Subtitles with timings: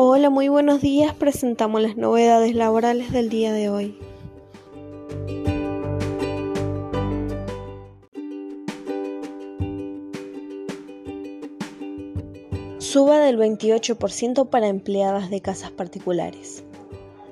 [0.00, 1.12] Hola, muy buenos días.
[1.12, 3.98] Presentamos las novedades laborales del día de hoy.
[12.78, 16.62] Suba del 28% para empleadas de casas particulares.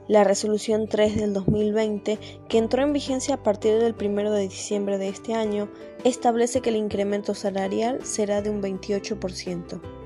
[0.09, 4.99] La resolución 3 del 2020, que entró en vigencia a partir del 1 de diciembre
[4.99, 5.69] de este año,
[6.03, 10.06] establece que el incremento salarial será de un 28%.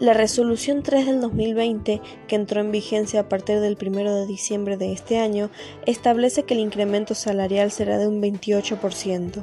[0.00, 4.76] La resolución 3 del 2020, que entró en vigencia a partir del 1 de diciembre
[4.76, 5.50] de este año,
[5.86, 9.40] establece que el incremento salarial será de un 28%.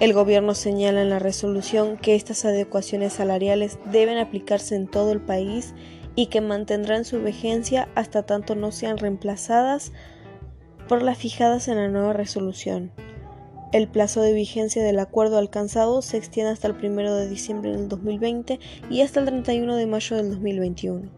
[0.00, 5.20] El gobierno señala en la resolución que estas adecuaciones salariales deben aplicarse en todo el
[5.20, 5.74] país
[6.14, 9.92] y que mantendrán su vigencia hasta tanto no sean reemplazadas
[10.88, 12.92] por las fijadas en la nueva resolución.
[13.72, 17.88] El plazo de vigencia del acuerdo alcanzado se extiende hasta el 1 de diciembre del
[17.88, 21.10] 2020 y hasta el 31 de mayo del 2021.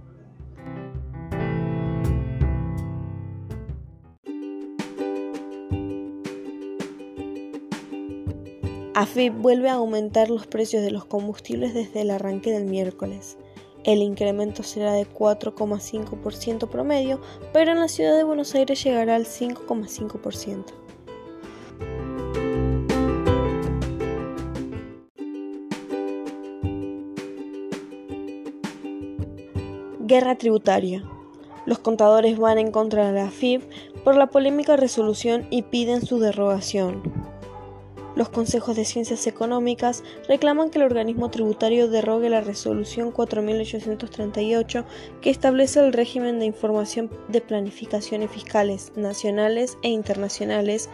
[8.95, 13.37] AFIP vuelve a aumentar los precios de los combustibles desde el arranque del miércoles.
[13.85, 17.21] El incremento será de 4,5% promedio,
[17.53, 20.88] pero en la ciudad de Buenos Aires llegará al 5,5%.
[30.09, 31.05] Guerra tributaria.
[31.67, 33.63] Los contadores van en contra de la FIP
[34.05, 37.03] por la polémica resolución y piden su derogación.
[38.17, 44.87] Los consejos de ciencias económicas reclaman que el organismo tributario derrogue la resolución 4838
[45.21, 50.89] que establece el régimen de información de planificaciones fiscales nacionales e internacionales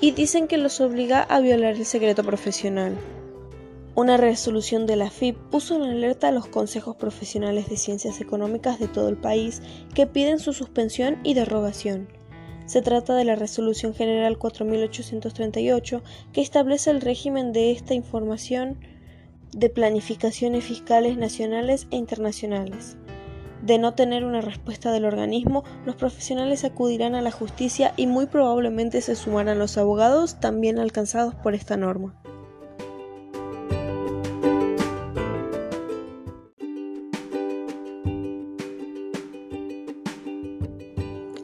[0.00, 2.96] y dicen que los obliga a violar el secreto profesional.
[3.94, 8.80] Una resolución de la FIP puso en alerta a los consejos profesionales de ciencias económicas
[8.80, 9.60] de todo el país
[9.94, 12.08] que piden su suspensión y derogación.
[12.64, 16.02] Se trata de la Resolución General 4838
[16.32, 18.78] que establece el régimen de esta información
[19.52, 22.96] de planificaciones fiscales nacionales e internacionales.
[23.60, 28.24] De no tener una respuesta del organismo, los profesionales acudirán a la justicia y muy
[28.24, 32.21] probablemente se sumarán los abogados también alcanzados por esta norma.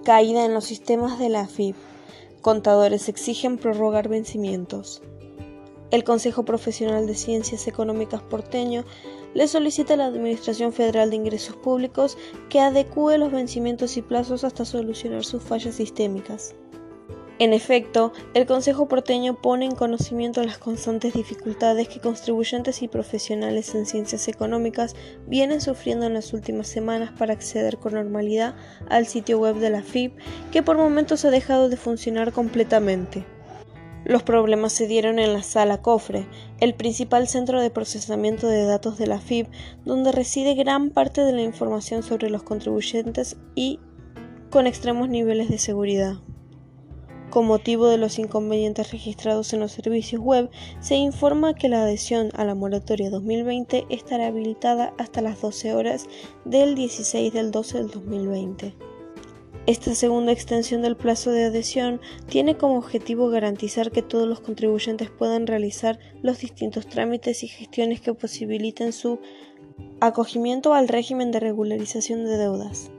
[0.08, 1.76] Caída en los sistemas de la AFIP.
[2.40, 5.02] Contadores exigen prorrogar vencimientos.
[5.90, 8.86] El Consejo Profesional de Ciencias Económicas porteño
[9.34, 12.16] le solicita a la Administración Federal de Ingresos Públicos
[12.48, 16.54] que adecúe los vencimientos y plazos hasta solucionar sus fallas sistémicas.
[17.40, 23.76] En efecto, el Consejo porteño pone en conocimiento las constantes dificultades que contribuyentes y profesionales
[23.76, 24.96] en ciencias económicas
[25.28, 28.56] vienen sufriendo en las últimas semanas para acceder con normalidad
[28.90, 30.18] al sitio web de la FIP,
[30.50, 33.24] que por momentos ha dejado de funcionar completamente.
[34.04, 36.26] Los problemas se dieron en la sala Cofre,
[36.58, 39.46] el principal centro de procesamiento de datos de la FIP,
[39.84, 43.78] donde reside gran parte de la información sobre los contribuyentes y
[44.50, 46.14] con extremos niveles de seguridad.
[47.30, 50.50] Con motivo de los inconvenientes registrados en los servicios web,
[50.80, 56.06] se informa que la adhesión a la moratoria 2020 estará habilitada hasta las 12 horas
[56.46, 58.74] del 16 del 12 del 2020.
[59.66, 62.00] Esta segunda extensión del plazo de adhesión
[62.30, 68.00] tiene como objetivo garantizar que todos los contribuyentes puedan realizar los distintos trámites y gestiones
[68.00, 69.20] que posibiliten su
[70.00, 72.90] acogimiento al régimen de regularización de deudas.